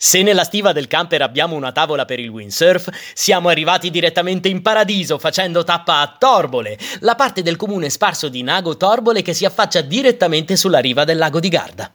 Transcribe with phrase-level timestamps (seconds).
[0.00, 4.62] Se nella stiva del camper abbiamo una tavola per il windsurf, siamo arrivati direttamente in
[4.62, 9.44] paradiso facendo tappa a Torbole, la parte del comune sparso di Nago Torbole che si
[9.44, 11.92] affaccia direttamente sulla riva del lago di Garda.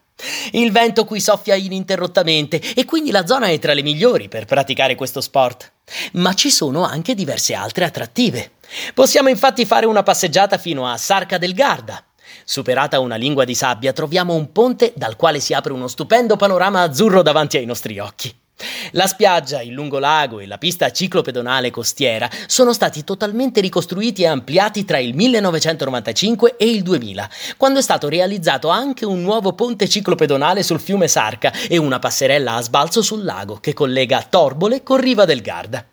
[0.51, 4.95] Il vento qui soffia ininterrottamente e quindi la zona è tra le migliori per praticare
[4.95, 5.71] questo sport.
[6.13, 8.51] Ma ci sono anche diverse altre attrattive.
[8.93, 12.03] Possiamo infatti fare una passeggiata fino a Sarca del Garda,
[12.43, 16.81] Superata una lingua di sabbia, troviamo un ponte dal quale si apre uno stupendo panorama
[16.81, 18.42] azzurro davanti ai nostri occhi.
[18.91, 24.85] La spiaggia, il lungolago e la pista ciclopedonale costiera sono stati totalmente ricostruiti e ampliati
[24.85, 30.61] tra il 1995 e il 2000, quando è stato realizzato anche un nuovo ponte ciclopedonale
[30.61, 35.25] sul fiume Sarca e una passerella a sbalzo sul lago che collega Torbole con Riva
[35.25, 35.85] del Garda.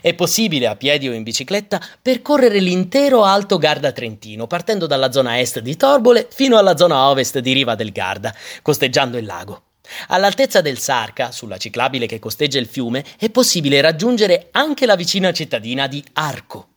[0.00, 5.40] È possibile a piedi o in bicicletta percorrere l'intero Alto Garda Trentino, partendo dalla zona
[5.40, 9.65] est di Torbole fino alla zona ovest di Riva del Garda, costeggiando il lago.
[10.08, 15.32] All'altezza del Sarca, sulla ciclabile che costeggia il fiume, è possibile raggiungere anche la vicina
[15.32, 16.68] cittadina di Arco.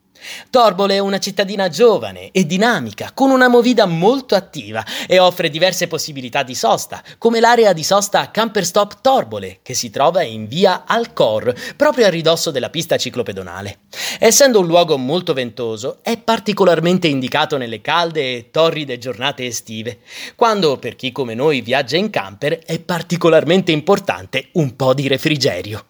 [0.50, 5.88] Torbole è una cittadina giovane e dinamica, con una movida molto attiva e offre diverse
[5.88, 10.84] possibilità di sosta, come l'area di sosta Camper Stop Torbole, che si trova in via
[10.86, 13.80] Alcor, proprio a ridosso della pista ciclopedonale.
[14.20, 20.00] Essendo un luogo molto ventoso, è particolarmente indicato nelle calde e torride giornate estive,
[20.36, 25.84] quando per chi come noi viaggia in camper è particolarmente importante un po' di refrigerio.